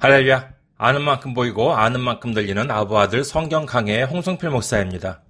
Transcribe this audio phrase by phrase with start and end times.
[0.00, 0.50] 할렐루야.
[0.76, 5.22] 아는 만큼 보이고 아는 만큼 들리는 아부아들 성경 강해 홍성필 목사입니다.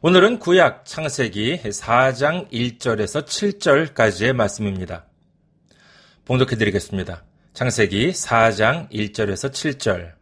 [0.00, 5.06] 오늘은 구약 창세기 4장 1절에서 7절까지의 말씀입니다.
[6.24, 7.24] 봉독해 드리겠습니다.
[7.52, 10.12] 창세기 4장 1절에서 7절.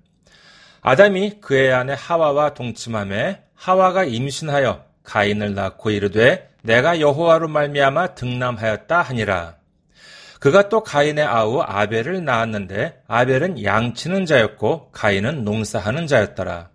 [0.80, 9.57] 아담이 그의 아내 하와와 동침함에 하와가 임신하여 가인을 낳고 이르되 내가 여호와로 말미암아 등남하였다 하니라.
[10.40, 16.70] 그가 또 가인의 아우 아벨을 낳았는데 아벨은 양치는 자였고 가인은 농사하는 자였더라.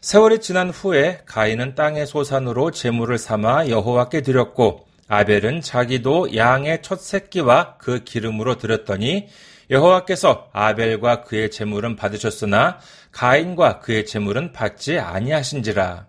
[0.00, 7.76] 세월이 지난 후에 가인은 땅의 소산으로 재물을 삼아 여호와께 드렸고 아벨은 자기도 양의 첫 새끼와
[7.78, 9.26] 그 기름으로 드렸더니
[9.70, 12.78] 여호와께서 아벨과 그의 재물은 받으셨으나
[13.12, 16.06] 가인과 그의 재물은 받지 아니하신지라.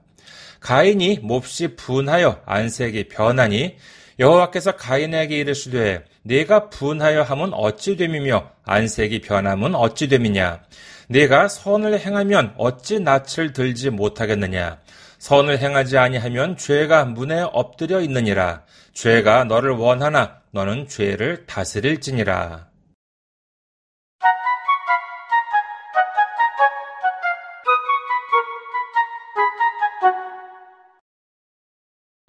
[0.59, 3.76] 가인이 몹시 분하여 안색이 변하니
[4.20, 10.61] 여호와께서 가인에게 이르시되 내가 분하여 함은 어찌 됨이며 안색이 변함은 어찌 됨이냐?
[11.08, 14.78] 내가 선을 행하면 어찌 낯을 들지 못하겠느냐?
[15.20, 18.64] 선을 행하지 아니하면 죄가 문에 엎드려 있느니라.
[18.94, 22.67] 죄가 너를 원하나 너는 죄를 다스릴지니라.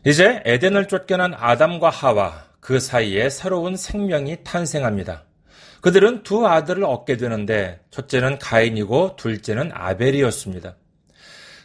[0.07, 5.25] 이제 에덴을 쫓겨난 아담과 하와 그 사이에 새로운 생명이 탄생합니다.
[5.81, 10.77] 그들은 두 아들을 얻게 되는데 첫째는 가인이고 둘째는 아벨이었습니다.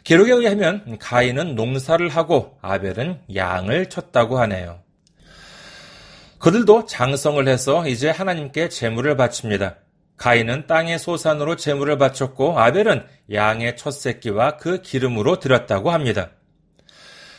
[0.02, 4.78] 기록에 의하면 가인은 농사를 하고 아벨은 양을 쳤다고 하네요.
[6.38, 9.76] 그들도 장성을 해서 이제 하나님께 재물을 바칩니다.
[10.16, 16.30] 가인은 땅의 소산으로 재물을 바쳤고 아벨은 양의 첫 새끼와 그 기름으로 드렸다고 합니다.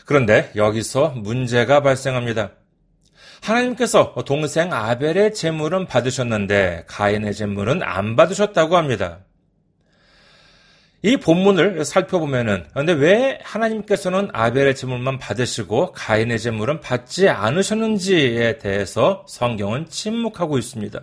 [0.06, 2.52] 그런데 여기서 문제가 발생합니다.
[3.46, 9.20] 하나님께서 동생 아벨의 재물은 받으셨는데 가인의 재물은 안 받으셨다고 합니다.
[11.04, 19.88] 이 본문을 살펴보면은 근데 왜 하나님께서는 아벨의 재물만 받으시고 가인의 재물은 받지 않으셨는지에 대해서 성경은
[19.90, 21.00] 침묵하고 있습니다.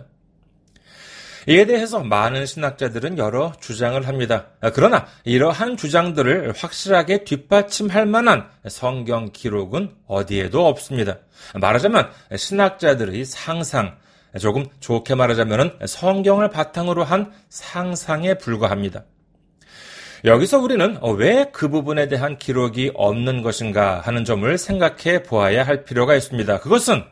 [1.47, 4.47] 이에 대해서 많은 신학자들은 여러 주장을 합니다.
[4.73, 11.17] 그러나 이러한 주장들을 확실하게 뒷받침할 만한 성경 기록은 어디에도 없습니다.
[11.55, 13.95] 말하자면 신학자들의 상상,
[14.39, 17.33] 조금 좋게 말하자면 성경을 바탕으로 한
[18.15, 19.03] 상상에 불과합니다.
[20.25, 26.15] 여기서 우리는 왜 그 부분에 대한 기록이 없는 것인가 하는 점을 생각해 보아야 할 필요가
[26.15, 26.59] 있습니다.
[26.61, 27.03] 그것은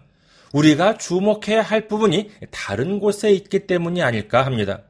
[0.54, 4.82] 우리가 주목해야 할 부분이 다른 곳에 있기 때문이 아닐까 합니다.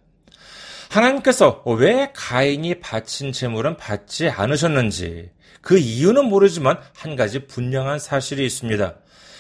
[0.90, 8.96] 하나님께서 왜 가인이 바친 재물은 받지 않으셨는지 그 이유는 모르지만 한 가지 분명한 사실이 있습니다.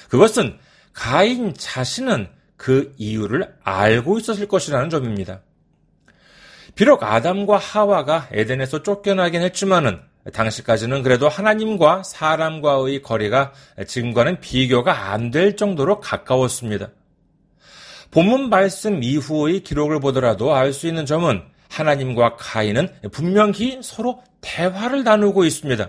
[0.09, 0.59] 그것은
[0.93, 5.41] 가인 자신은 그 이유를 알고 있었을 것이라는 점입니다.
[6.75, 9.99] 비록 아담과 하와가 에덴에서 쫓겨나긴 했지만은
[10.31, 13.53] 당시까지는 그래도 하나님과 사람과의 거리가
[13.87, 16.89] 지금과는 비교가 안 될 정도로 가까웠습니다.
[18.09, 25.45] 본문 말씀 이후의 기록을 보더라도 알 수 있는 점은 하나님과 가인은 분명히 서로 대화를 나누고
[25.45, 25.87] 있습니다.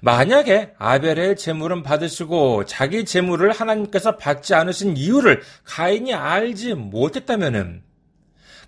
[0.00, 7.82] 만약에 아벨의 재물은 받으시고 자기 재물을 하나님께서 받지 않으신 이유를 가인이 알지 못했다면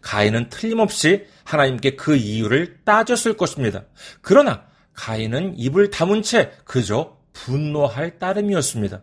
[0.03, 3.85] 가인은 틀림없이 하나님께 그 이유를 따졌을 것입니다.
[4.21, 9.01] 그러나 가인은 입을 다문 채 그저 분노할 따름이었습니다.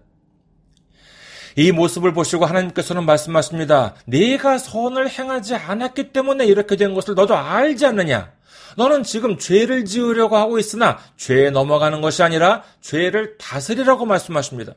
[1.55, 3.95] 이 모습을 보시고 하나님께서는 말씀하십니다.
[4.05, 8.31] 네가 선을 행하지 않았기 때문에 이렇게 된 것을 너도 알지 않느냐?
[8.77, 14.73] 너는 지금 죄를 지으려고 하고 있으나 죄에 넘어가는 것이 아니라 죄를 다스리라고 말씀하십니다.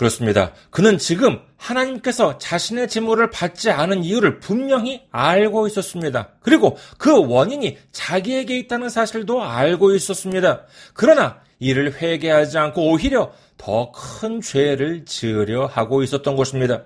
[0.00, 0.52] 그렇습니다.
[0.70, 6.30] 그는 지금 하나님께서 자신의 재물을 받지 않은 이유를 분명히 알고 있었습니다.
[6.40, 10.64] 그리고 그 원인이 자기에게 있다는 사실도 알고 있었습니다.
[10.94, 16.84] 그러나 이를 회개하지 않고 오히려 더 큰 죄를 지으려 하고 있었던 것입니다.